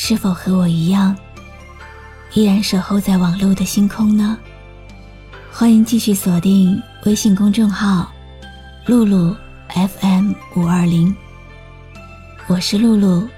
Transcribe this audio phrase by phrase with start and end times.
[0.00, 1.14] 是否和我一样，
[2.32, 4.38] 依然守候在网络的星空呢？
[5.50, 8.08] 欢迎继续锁定微信公众号
[8.86, 9.34] “露露
[9.74, 11.14] FM 五二零”，
[12.46, 13.28] 我是露露。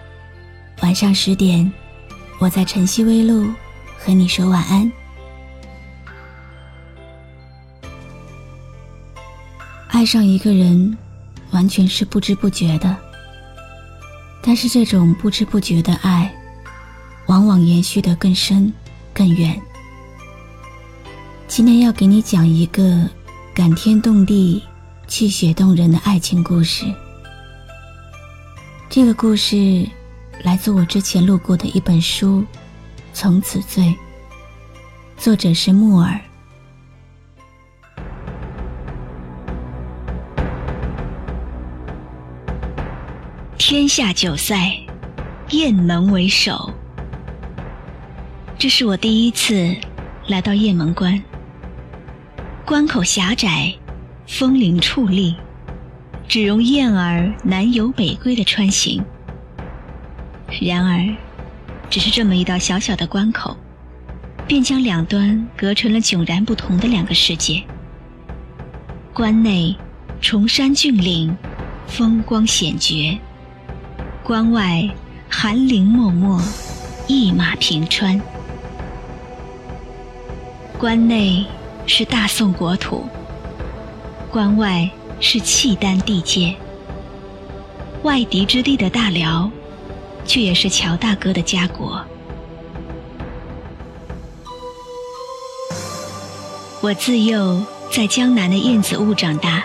[0.83, 1.73] 晚上十点，
[2.39, 3.51] 我在晨曦微露
[3.99, 4.93] 和你说晚安。
[9.89, 10.95] 爱上一个人，
[11.53, 12.95] 完全是不知不觉的，
[14.43, 16.31] 但是这种不知不觉的爱。
[17.27, 18.73] 往往延续的更深、
[19.13, 19.61] 更远。
[21.47, 23.09] 今天要给你讲一个
[23.55, 24.63] 感天动地、
[25.07, 26.85] 泣血动人的爱情故事。
[28.89, 29.89] 这个故事
[30.43, 32.41] 来自我之前录过的一本书
[33.13, 33.85] 《从此醉》，
[35.17, 36.21] 作者是木耳。
[43.59, 44.77] 天下酒赛，
[45.51, 46.73] 雁门为首。
[48.61, 49.75] 这是我第一次
[50.27, 51.23] 来到雁门关，
[52.67, 53.73] 关口狭窄，
[54.27, 55.35] 风铃矗立，
[56.29, 59.03] 只容雁儿南游北归的穿行。
[60.61, 61.17] 然而，
[61.89, 63.57] 只是这么一道小小的关口，
[64.47, 67.63] 便将两端隔成了迥然不同的两个世界。
[69.15, 69.75] 关内
[70.21, 71.35] 崇山峻岭，
[71.87, 73.19] 风光险绝；
[74.23, 74.87] 关外
[75.31, 76.39] 寒林漠漠，
[77.07, 78.21] 一马平川。
[80.81, 81.45] 关内
[81.87, 83.05] 是大宋国土，
[84.33, 84.89] 关外
[85.21, 86.57] 是契丹地界。
[88.03, 89.51] 外敌之地的大辽，
[90.25, 92.01] 却也是乔大哥的家国。
[96.81, 97.63] 我自幼
[97.93, 99.63] 在江南的燕子坞长大，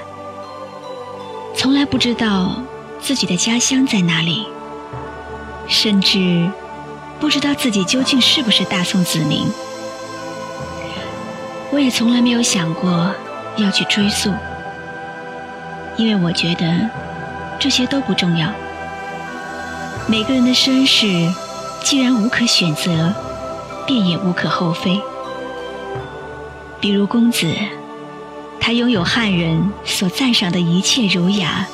[1.56, 2.62] 从来不知道
[3.00, 4.46] 自己的家乡在哪里，
[5.66, 6.52] 甚至
[7.22, 9.48] 不知道自己究竟是不是大宋子民。
[11.76, 13.14] 我也从来没有想过
[13.58, 14.32] 要去追溯，
[15.98, 16.90] 因为我觉得
[17.60, 18.50] 这些都不重要。
[20.08, 21.06] 每个人的身世
[21.84, 23.14] 既然无可选择，
[23.86, 25.02] 便也无可厚非。
[26.80, 27.54] 比如公子，
[28.58, 31.68] 他拥有汉人所赞赏的一切儒雅，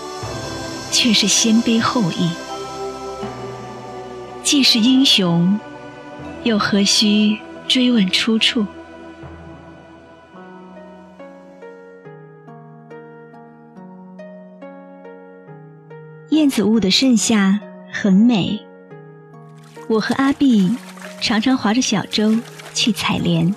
[0.90, 2.32] 却是鲜卑后裔。
[4.44, 5.60] 既是英雄，
[6.42, 7.38] 又何须
[7.68, 8.66] 追问出处？
[16.42, 17.60] 燕子坞的盛夏
[17.94, 18.60] 很美，
[19.88, 20.76] 我和阿碧
[21.22, 22.36] 常常划着小舟
[22.74, 23.54] 去采莲。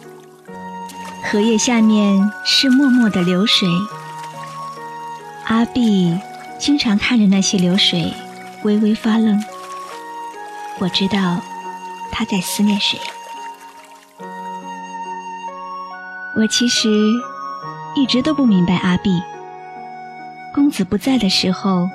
[1.23, 3.67] 荷叶下面是默默的流水，
[5.47, 6.15] 阿碧
[6.59, 8.13] 经常看着那些流水
[8.65, 9.43] 微微发愣。
[10.79, 11.41] 我知道
[12.13, 12.99] 他在思念谁。
[16.37, 16.91] 我其实
[17.97, 19.23] 一直都不明白阿碧，
[20.53, 21.89] 公子不在的时候。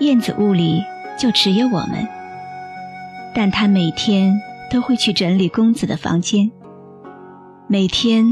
[0.00, 0.82] 燕子屋里
[1.18, 2.06] 就只有我们，
[3.34, 4.38] 但他每天
[4.70, 6.50] 都会去整理公子的房间，
[7.66, 8.26] 每天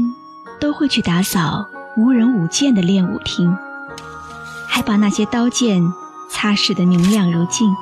[0.59, 1.65] 都会去打扫
[1.97, 3.57] 无人舞剑的练舞厅，
[4.67, 5.81] 还把那些刀剑
[6.29, 7.75] 擦拭得明亮如镜。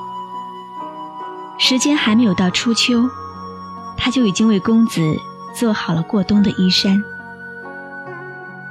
[1.59, 3.09] 时间还没有到初秋，
[3.97, 5.01] 他就已经为公子
[5.53, 7.03] 做好了过冬的衣衫。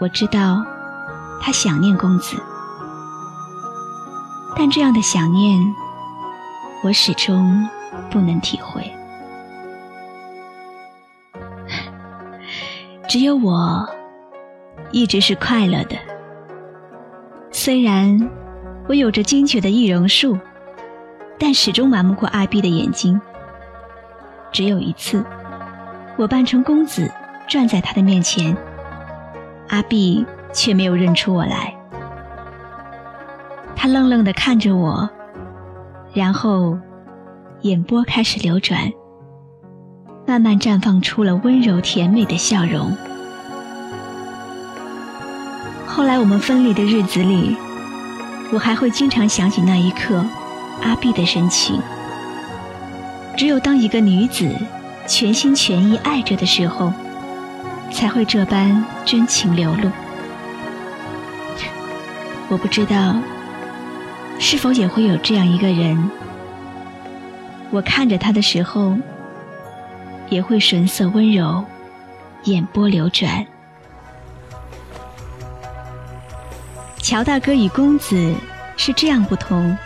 [0.00, 0.64] 我知道，
[1.40, 2.36] 他想念公子。
[4.56, 5.74] 但这样的想念，
[6.82, 7.68] 我始终
[8.10, 8.90] 不能体会。
[13.08, 13.86] 只有我，
[14.90, 15.96] 一直是快乐的。
[17.50, 18.30] 虽然
[18.88, 20.38] 我有着精绝的易容术，
[21.38, 23.20] 但始终瞒不过阿碧的眼睛。
[24.52, 25.24] 只有一次，
[26.16, 27.10] 我扮成公子
[27.48, 28.56] 站在他的面前，
[29.68, 31.74] 阿碧却没有认出我来。
[33.74, 35.08] 他愣愣地看着我，
[36.14, 36.78] 然后
[37.62, 38.90] 眼波开始流转，
[40.26, 42.96] 慢慢绽放出了温柔甜美的笑容。
[45.86, 47.56] 后来我们分离的日子里，
[48.52, 50.24] 我还会经常想起那一刻
[50.82, 51.80] 阿碧的深情。
[53.36, 54.48] 只有当一个女子
[55.06, 56.92] 全心全意爱着的时候，
[57.90, 59.90] 才会这般真情流露。
[62.48, 63.14] 我不知道，
[64.44, 66.10] 是否也会有这样一个人，
[67.70, 68.96] 我看着他的时候，
[70.28, 71.64] 也会神色温柔，
[72.42, 73.46] 眼波流转。
[76.98, 78.34] 乔大哥与公子
[78.76, 79.78] 是这样不同，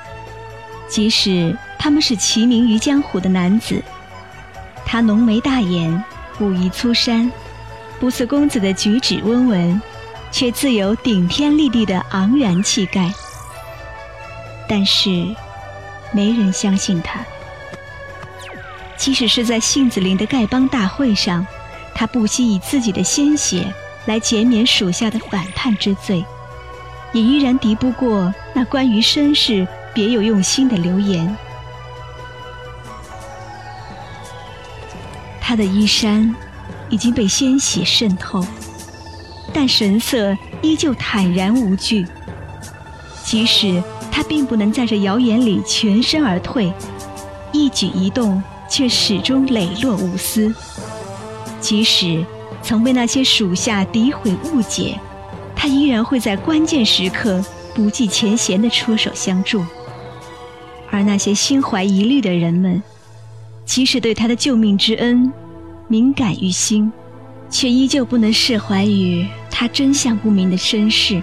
[0.89, 3.83] 即使他们是齐名于江湖的男子，
[4.87, 6.03] 他浓眉大眼，
[6.41, 7.31] 武夷粗衫，
[8.01, 9.81] 不似公子的举止温文。
[10.33, 13.11] 却自有顶天立地的昂然气概，
[14.69, 15.35] 但是
[16.13, 17.25] 没人相信他。
[18.97, 21.47] 即使是在杏子林的丐帮大会上，
[21.95, 23.73] 他不惜以自己的鲜血
[24.07, 26.25] 来减免属下的反叛之罪，
[27.13, 31.37] 也依然敌不过那关于身世别有用心的流言。
[35.41, 36.35] 他的衣衫
[36.89, 38.45] 已经被鲜血渗透。
[39.53, 42.07] 但神色依旧坦然无惧，
[43.25, 43.83] 即使
[44.17, 46.73] 他并不能在这谣言里全身而退，
[47.53, 50.55] 一举一动却始终磊落无私。
[51.61, 52.25] 即使
[52.63, 54.99] 曾被那些属下诋毁误解，
[55.55, 59.63] 他依然会在关键时刻不计前嫌地出手相助。
[60.91, 62.83] 而那些心怀疑虑的人们，
[63.67, 65.31] 即使对他的救命之恩
[65.89, 66.91] 敏感于心，
[67.51, 69.27] 却依旧不能释怀于。
[69.51, 71.21] 他真相不明的身世，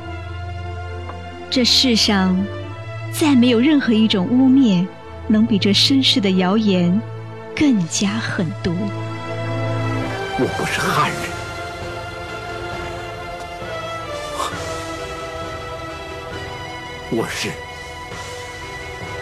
[1.49, 2.39] 这世上
[3.13, 4.87] 再没有任何一种污蔑，
[5.27, 6.99] 能比这身世的谣言
[7.55, 8.75] 更加狠毒。
[10.39, 11.19] 我不是汉人，
[17.11, 17.51] 我是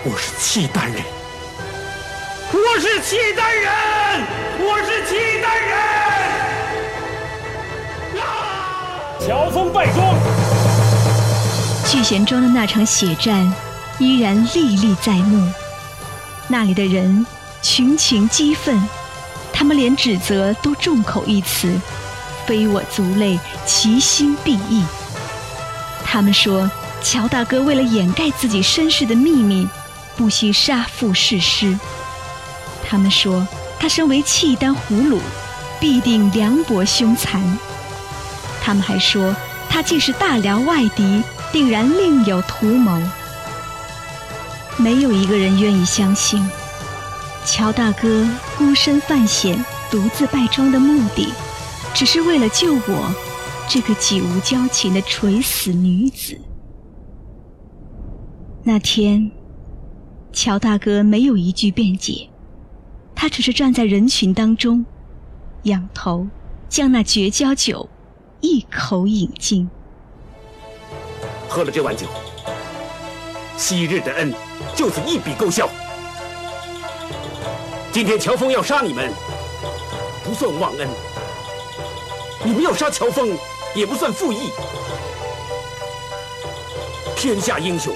[0.05, 1.03] 我是契丹人，
[2.53, 3.69] 我是契丹人，
[4.57, 5.69] 我是契丹人。
[9.27, 10.15] 乔峰败庄，
[11.85, 13.53] 聚贤庄的那场血战
[14.01, 15.47] 依然历历在目。
[16.47, 17.23] 那里的人
[17.61, 18.81] 群情激愤，
[19.53, 21.79] 他们连指责都众口一词
[22.47, 24.83] ：“非我族类，其心必异。”
[26.03, 26.69] 他们说，
[27.03, 29.67] 乔大哥为了掩盖自己身世的秘密，
[30.17, 31.77] 不惜杀父弑师。
[32.83, 33.47] 他们说，
[33.79, 35.19] 他身为契丹胡虏，
[35.79, 37.39] 必定凉薄凶残。
[38.63, 39.35] 他们还说，
[39.69, 42.99] 他既是大辽外敌，定然另有图谋。
[44.77, 46.43] 没有一个人愿意相信，
[47.45, 48.27] 乔大哥
[48.57, 51.27] 孤身犯险、独自败庄的目的，
[51.93, 53.13] 只是为了救我
[53.69, 56.39] 这个几无交情的垂死女子。
[58.63, 59.31] 那天，
[60.31, 62.29] 乔大哥没有一句辩解，
[63.15, 64.85] 他只是站在人群当中，
[65.63, 66.27] 仰头
[66.69, 67.89] 将那绝交酒。
[68.43, 69.69] 一口饮尽，
[71.47, 72.07] 喝了这碗酒，
[73.57, 74.33] 昔日的恩
[74.75, 75.69] 就此一笔勾销。
[77.91, 79.11] 今天乔峰要杀你们，
[80.23, 80.87] 不算忘恩；
[82.43, 83.37] 你们要杀乔峰，
[83.75, 84.49] 也不算负义。
[87.15, 87.95] 天下英雄，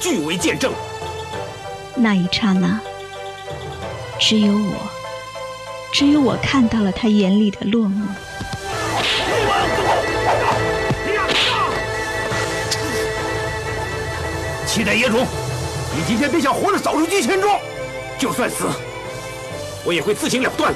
[0.00, 0.72] 俱为见证。
[1.94, 2.80] 那一刹那，
[4.20, 4.74] 只有我，
[5.92, 8.06] 只有我看到了他眼里的落寞。
[14.68, 15.26] 契丹野种，
[15.96, 17.58] 你今天别想活着扫出聚贤庄！
[18.18, 18.66] 就算死，
[19.82, 20.74] 我也会自行了断。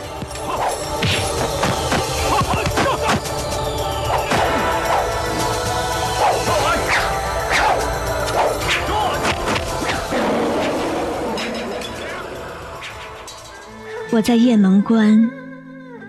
[14.11, 15.31] 我在雁门关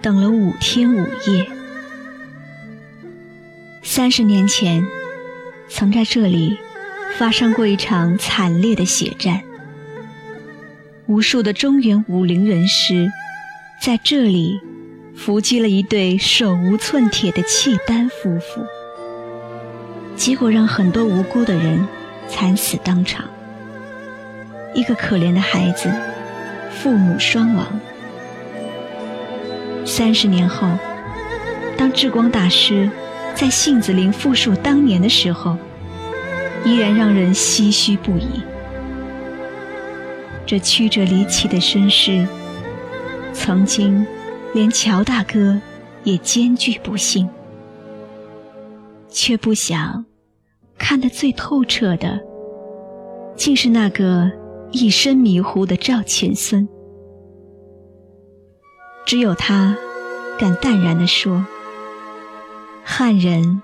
[0.01, 1.47] 等了五天五夜。
[3.83, 4.85] 三十年前，
[5.69, 6.57] 曾在这里。
[7.17, 9.41] 发生过一场惨烈的血战，
[11.05, 13.07] 无数的中原武林人士
[13.79, 14.59] 在这里
[15.15, 18.65] 伏击了一对手无寸铁的契丹夫妇，
[20.15, 21.87] 结果让很多无辜的人
[22.27, 23.25] 惨死当场。
[24.73, 25.93] 一个可怜的孩子，
[26.71, 27.79] 父母双亡。
[29.85, 30.67] 三十年后，
[31.77, 32.89] 当智光大师
[33.35, 35.55] 在杏子林复述当年的时候。
[36.65, 38.41] 依然让人唏嘘不已。
[40.45, 42.27] 这曲折离奇的身世，
[43.33, 44.05] 曾经
[44.53, 45.59] 连乔大哥
[46.03, 47.29] 也艰巨不幸，
[49.09, 50.05] 却不想
[50.77, 52.19] 看得最透彻的，
[53.35, 54.29] 竟是那个
[54.71, 56.67] 一身迷糊的赵钱孙。
[59.05, 59.77] 只有他
[60.37, 61.45] 敢淡然地说
[62.83, 63.61] ：“汉人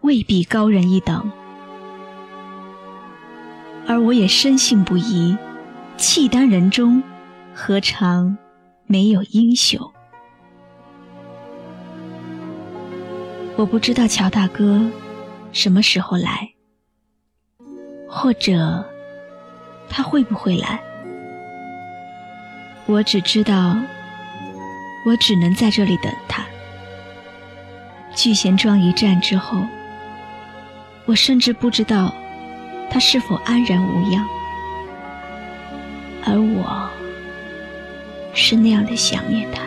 [0.00, 1.30] 未必高人一等。”
[3.90, 5.36] 而我也深信不疑，
[5.96, 7.02] 契丹人中
[7.52, 8.38] 何尝
[8.86, 9.80] 没有英雄？
[13.56, 14.80] 我不知道乔大哥
[15.50, 16.48] 什么时候来，
[18.08, 18.88] 或者
[19.88, 20.80] 他会不会来。
[22.86, 23.76] 我只知道，
[25.04, 26.44] 我只能在这里等他。
[28.14, 29.60] 聚贤庄一战之后，
[31.06, 32.14] 我甚至不知道。
[32.90, 34.26] 他是否安然无恙？
[36.26, 36.90] 而我
[38.34, 39.62] 是那样的想念他，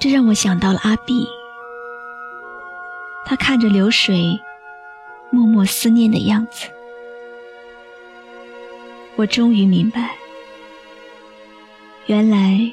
[0.00, 1.26] 这让我想到了阿碧。
[3.24, 4.40] 他看着流水，
[5.30, 6.68] 默默思念的样子，
[9.16, 10.16] 我终于明白，
[12.06, 12.72] 原来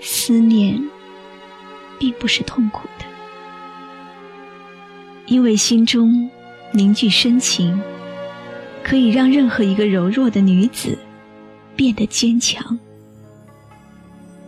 [0.00, 0.80] 思念
[1.98, 2.88] 并不是痛苦。
[5.34, 6.30] 因为心中
[6.70, 7.82] 凝聚深情，
[8.84, 10.96] 可以让任何一个柔弱的女子
[11.74, 12.78] 变得坚强，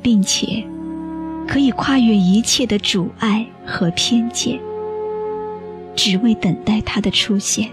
[0.00, 0.64] 并且
[1.48, 4.60] 可以跨越一切的阻碍和偏见，
[5.96, 7.68] 只为等待他的出现。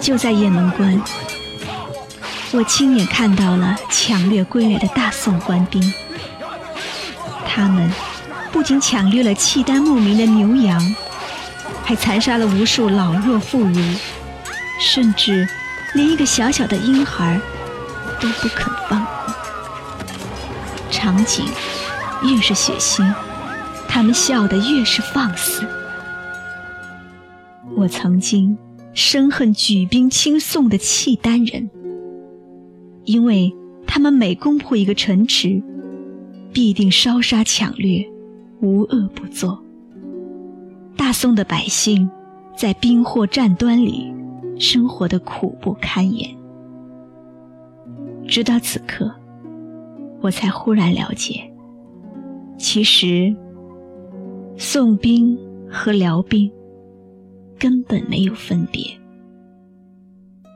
[0.00, 1.00] 就在雁门关，
[2.50, 5.80] 我亲眼看到了抢掠归来的大宋官兵。
[7.50, 7.90] 他们
[8.52, 10.80] 不仅抢掠了契丹牧民的牛羊，
[11.84, 13.96] 还残杀了无数老弱妇孺，
[14.80, 15.46] 甚至
[15.94, 17.40] 连一个小小的婴孩
[18.20, 19.34] 都不肯放过。
[20.90, 21.44] 场景
[22.22, 23.14] 越是血腥，
[23.86, 25.64] 他们笑得越是放肆。
[27.76, 28.56] 我曾经
[28.92, 31.70] 深恨举兵亲宋的契丹人，
[33.04, 33.54] 因为
[33.86, 35.62] 他们每攻破一个城池。
[36.50, 38.08] 必定烧杀抢掠，
[38.60, 39.62] 无恶不作。
[40.96, 42.10] 大宋的百姓
[42.56, 44.12] 在兵祸战端里
[44.58, 46.28] 生活的苦不堪言。
[48.26, 49.10] 直到此刻，
[50.20, 51.50] 我才忽然了解，
[52.58, 53.34] 其实
[54.56, 55.38] 宋兵
[55.70, 56.50] 和辽兵
[57.58, 58.82] 根本没有分别。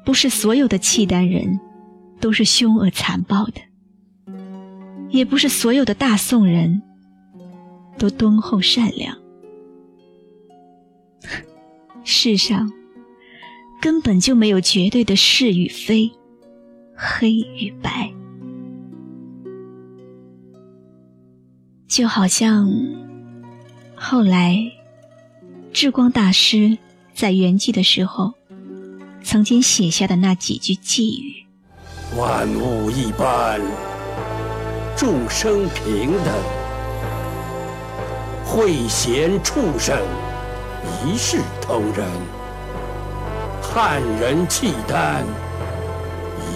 [0.05, 1.61] 不是所有的契丹人
[2.21, 3.61] 都是凶恶残暴的。
[5.11, 6.83] 也不是所有的大宋人
[7.99, 9.17] 都敦厚善良，
[12.05, 12.73] 世上
[13.81, 16.11] 根本就没有绝对的是与非、
[16.97, 18.13] 黑与白，
[21.87, 22.69] 就好像
[23.95, 24.59] 后来
[25.73, 26.77] 智光大师
[27.15, 28.33] 在圆寂的时候
[29.23, 31.47] 曾经写下的那几句寄语
[32.19, 33.61] ：“万物一般。”
[34.95, 36.62] 众生平等，
[38.55, 39.99] 慧贤畜生
[41.07, 42.07] 一视同仁，
[43.63, 45.25] 汉人契丹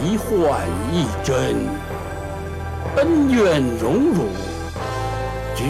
[0.04, 0.60] 一幻
[0.92, 1.56] 一真，
[2.96, 4.28] 恩怨荣辱
[5.56, 5.64] 俱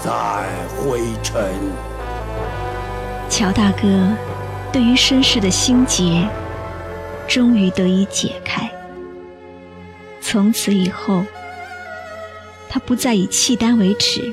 [0.00, 1.42] 在灰尘。
[3.28, 4.16] 乔大哥
[4.72, 6.24] 对于身世的心结
[7.26, 8.70] 终于得以解开，
[10.20, 11.24] 从此以后。
[12.68, 14.32] 他不再以契丹为耻，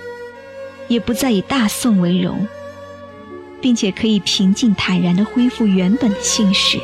[0.92, 2.46] 也不再以大宋为荣，
[3.62, 6.78] 并且可以平静坦然地恢复原本的姓氏。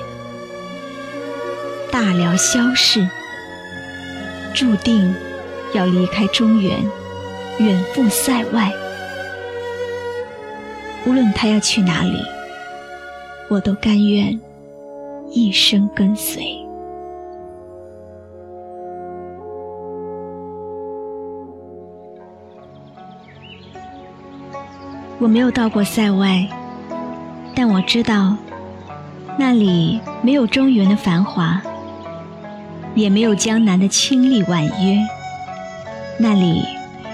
[1.92, 3.06] 大辽萧氏
[4.54, 5.14] 注定
[5.74, 6.80] 要离开中原，
[7.60, 8.72] 远赴塞外。
[11.06, 12.18] 无论他要去哪里，
[13.50, 14.40] 我都甘愿
[15.34, 16.67] 一生跟随。
[25.20, 26.48] 我没有到过塞外，
[27.56, 28.38] 但我知道，
[29.38, 31.60] 那里没有中原的繁华，
[32.94, 35.00] 也没有江南的清丽婉约，
[36.20, 36.64] 那里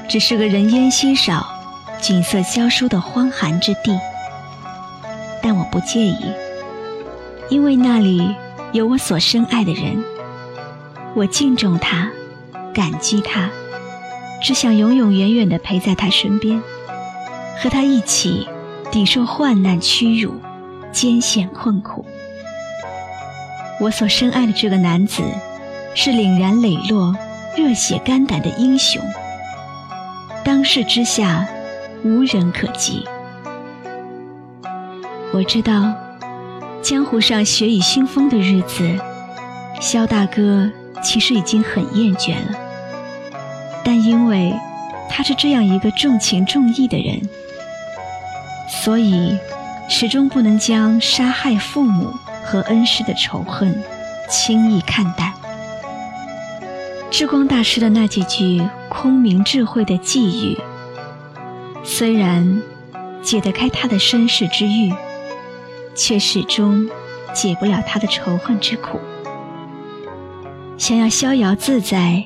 [0.10, 1.48] 只是个人烟稀少、
[2.02, 3.98] 景色萧疏的荒寒之地。
[5.42, 6.18] 但我不介意，
[7.50, 8.36] 因为那里
[8.74, 10.04] 有我所深爱的人，
[11.16, 12.10] 我敬重他，
[12.74, 13.50] 感激他，
[14.42, 16.62] 只想永永远远地陪在他身边。
[17.58, 18.48] 和他一起
[18.92, 20.34] 抵受患难屈辱、
[20.92, 22.06] 艰险困苦。
[23.80, 25.24] 我所深爱的这个男子，
[25.96, 27.16] 是凛然磊落、
[27.58, 29.02] 热血肝胆的英雄，
[30.44, 31.48] 当世之下
[32.04, 33.04] 无人可及。
[35.34, 35.94] 我知道，
[36.82, 38.98] 江湖上血雨腥风的日子，
[39.82, 40.70] 萧大哥
[41.02, 42.60] 其实已经很厌倦了。
[43.84, 44.54] 但因为
[45.10, 47.20] 他是这样一个重情重义的人，
[48.82, 49.38] 所以
[49.88, 52.14] 始终不能将杀害父母
[52.44, 53.84] 和恩师的仇恨
[54.30, 55.32] 轻易看淡。
[57.12, 60.58] 智光大师的那几句空明智慧的寄语，
[61.84, 62.62] 虽然
[63.22, 64.94] 解得开他的身世之欲。
[65.96, 66.90] 却始终
[67.36, 69.00] 解不了他的仇恨之苦。
[70.80, 72.24] 想要逍遥自在、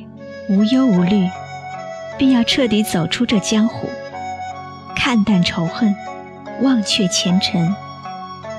[0.48, 1.30] 无忧无虑，
[2.18, 3.90] 便要彻底走出这江湖，
[4.96, 5.94] 看淡仇恨，
[6.62, 7.74] 忘却前尘，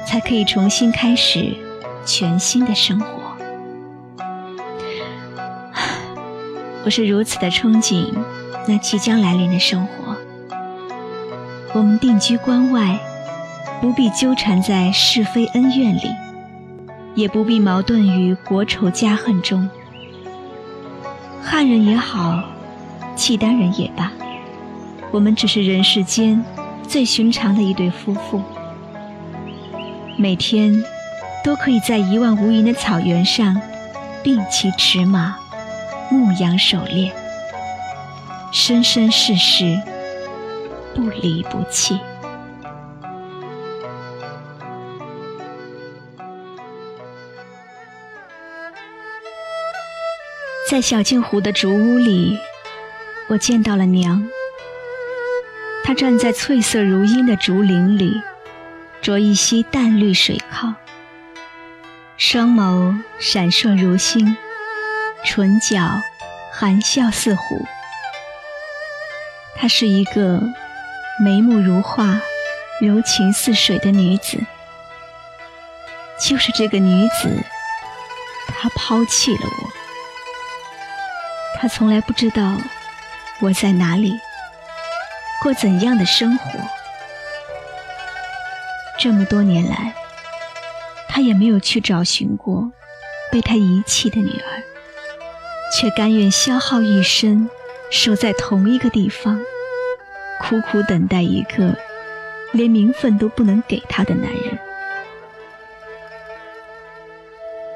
[0.07, 1.55] 才可以重新开始
[2.05, 3.07] 全新的生活。
[6.85, 8.15] 我是如此的憧憬
[8.67, 10.17] 那即将来临的生活。
[11.75, 12.99] 我们定居关外。
[13.81, 16.13] 不必纠缠在是非恩怨里，
[17.15, 19.71] 也不必矛盾于国仇家恨中。
[21.41, 22.43] 汉人也好，
[23.15, 24.11] 契丹人也罢，
[25.13, 26.45] 我们只是人世间
[26.89, 28.43] 最寻常的一对夫妇。
[30.17, 30.83] 每天
[31.45, 33.61] 都可以在一望无垠的草原上，
[34.23, 35.37] 并骑驰马，
[36.11, 37.13] 牧羊狩猎，
[38.51, 39.81] 生生世世
[40.95, 42.01] 不离不弃。
[50.71, 52.39] 在小镜湖的竹屋里，
[53.29, 54.29] 我见到了娘。
[55.89, 58.21] 她站在翠色如茵的竹林里，
[59.01, 60.75] 着一袭淡绿水靠，
[62.19, 64.37] 双眸闪烁如星，
[65.25, 66.03] 唇角
[66.53, 67.65] 含笑似虎。
[69.57, 70.43] 她是一个
[71.25, 72.21] 眉目如画、
[72.83, 74.39] 柔情似水的女子。
[76.21, 77.43] 就是这个女子，
[78.49, 79.71] 她抛弃了我。
[81.59, 82.59] 他从来不知道
[83.41, 84.21] 我在哪里，
[85.43, 86.51] 过怎样的生活。
[88.99, 89.95] 这么多年来，
[91.09, 92.73] 他也没有去找寻过
[93.31, 94.63] 被他遗弃的女儿，
[95.73, 97.49] 却甘愿消耗一生，
[97.91, 99.41] 守在同一个地方，
[100.43, 101.77] 苦苦等待一个
[102.53, 104.59] 连名分都不能给他的男人。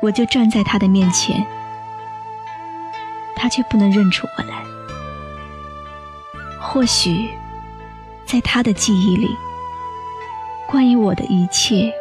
[0.00, 1.46] 我就站在他的面前。
[3.34, 4.62] 他却不能认出我来。
[6.60, 7.28] 或许，
[8.32, 9.36] 在他的记忆里，
[10.66, 11.92] 关于我的一切，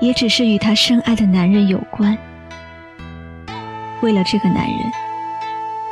[0.00, 2.18] 也只是与他深爱的男人有关。
[4.00, 4.92] 为了这个男人，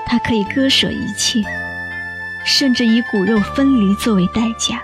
[0.05, 1.40] 他可以割舍一切，
[2.44, 4.83] 甚至以骨肉分离作为代价。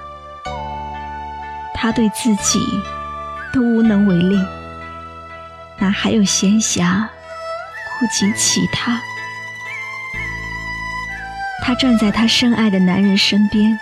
[1.75, 2.61] 他对自己
[3.53, 4.39] 都无能为力，
[5.81, 7.09] 哪还有闲暇
[7.99, 9.01] 顾及其他？
[11.61, 13.81] 她站在她深爱的男人身边，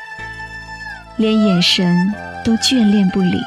[1.23, 2.13] 连眼神
[2.45, 3.41] 都眷恋不离。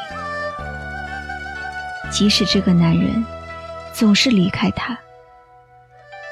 [2.09, 3.25] 即使这个男人
[3.93, 4.97] 总是离开她，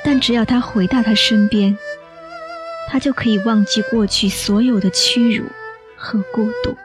[0.06, 1.78] 但只要他回到她身边，
[2.90, 5.46] 她就可以忘记过去所有的屈辱
[5.98, 6.78] 和孤独，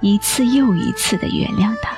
[0.00, 1.94] 一次又一次的原谅他。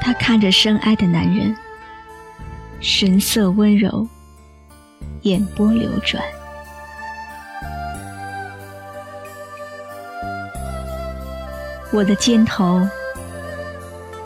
[0.00, 1.56] 她看着深爱的男人，
[2.80, 4.08] 神色温柔。
[5.22, 6.20] 眼波流转，
[11.92, 12.88] 我的肩头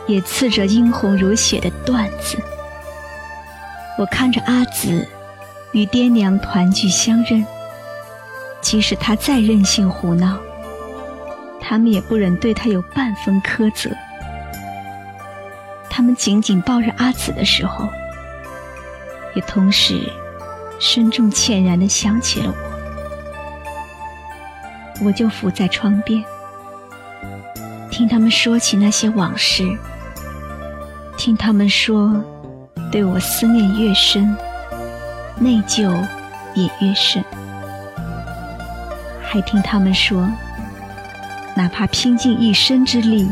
[0.07, 2.37] 也刺着殷红如血的缎子。
[3.97, 5.07] 我看着阿紫
[5.71, 7.45] 与爹娘团聚相认，
[8.61, 10.37] 即使他再任性胡闹，
[11.59, 13.89] 他们也不忍对他有半分苛责。
[15.89, 17.89] 他们紧紧抱着阿紫的时候，
[19.35, 20.01] 也同时。
[20.79, 22.53] 深重歉然地想起了
[25.01, 26.23] 我，我就伏在窗边，
[27.97, 29.63] 听他们说起那些往事，
[31.17, 32.13] 听他们说，
[32.91, 34.37] 对我思念越深，
[35.39, 35.91] 内疚
[36.53, 37.25] 也越深，
[39.19, 40.29] 还听他们说，
[41.55, 43.27] 哪怕拼尽一生之力，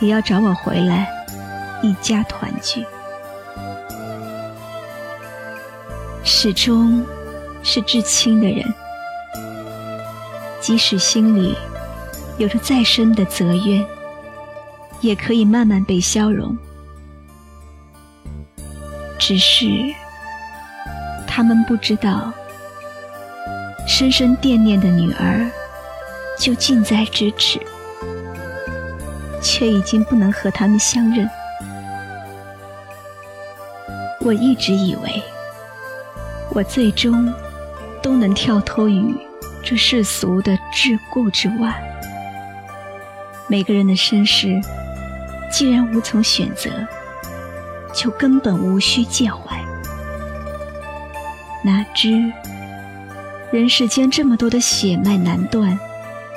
[0.00, 1.08] 也要找我回来，
[1.82, 2.84] 一家团聚。
[6.24, 7.06] 始终
[7.62, 8.74] 是至亲的人，
[10.60, 11.56] 即使心里
[12.38, 13.84] 有着再深的责怨，
[15.00, 16.56] 也可以慢慢被消融。
[19.18, 19.66] 只是
[21.26, 22.32] 他们不知道，
[23.88, 25.50] 深深惦念的女儿
[26.38, 27.58] 就近在咫尺，
[29.42, 31.28] 却已经不能和他们相认。
[34.20, 35.22] 我一直以为，
[36.50, 37.32] 我最终
[38.02, 39.14] 都能跳脱于
[39.62, 41.85] 这世俗的桎梏之外。
[43.48, 44.60] 每个人的身世，
[45.52, 46.70] 既然无从选择，
[47.94, 49.56] 就根本无需介怀。
[51.62, 52.32] 哪知
[53.52, 55.78] 人世间这么多的血脉难断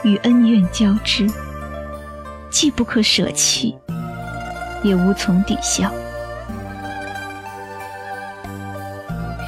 [0.03, 1.27] 与恩怨交织，
[2.51, 3.75] 既不可舍弃，
[4.83, 5.91] 也无从抵消。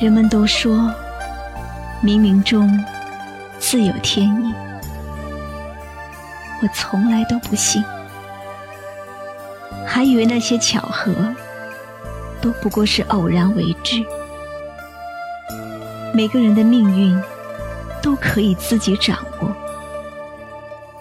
[0.01, 0.91] 人们都说，
[2.03, 2.83] 冥冥中
[3.59, 4.51] 自有天意，
[6.61, 7.83] 我从来都不信，
[9.85, 11.13] 还以为那些巧合
[12.39, 14.03] 都不过是偶然为之。
[16.13, 17.19] 每个人的命运
[18.01, 19.51] 都可以自己掌握，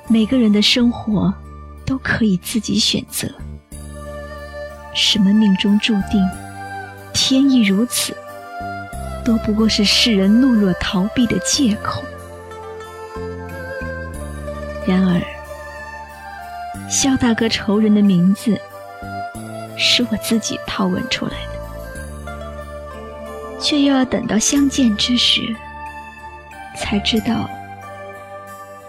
[0.09, 1.33] 每个人的生活
[1.85, 3.29] 都可以自己选择。
[4.95, 6.27] 什么命中注定，
[7.13, 8.17] 天意如此。
[9.23, 12.03] 都不过是世人懦弱逃避的借口。
[14.87, 15.21] 然而，
[16.91, 18.61] 肖大哥仇人的名字
[19.79, 21.61] 是我自己套问出来的，
[23.61, 25.41] 却又要等到相见之时，
[26.77, 27.49] 才知道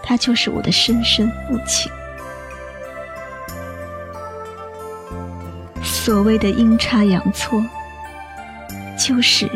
[0.01, 1.91] 他就是我的生身父亲。
[5.83, 7.63] 所谓的阴差阳错，
[8.97, 9.47] 就是。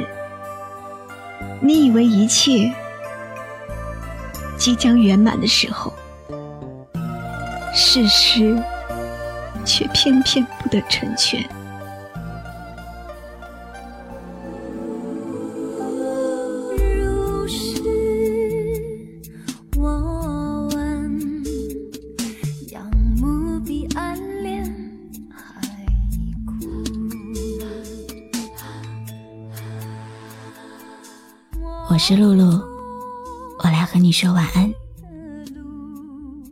[1.61, 2.71] 你以为一切
[4.55, 5.91] 即将圆满的时候，
[7.75, 8.57] 事实
[9.65, 11.45] 却偏偏不得成全。
[31.87, 32.61] 我是露露，
[33.63, 34.84] 我来和你说晚安。